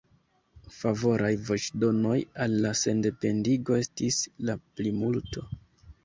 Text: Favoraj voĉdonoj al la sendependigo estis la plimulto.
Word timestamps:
Favoraj 0.75 1.33
voĉdonoj 1.49 2.15
al 2.45 2.55
la 2.63 2.71
sendependigo 2.79 3.75
estis 3.81 4.17
la 4.49 4.55
plimulto. 4.81 5.45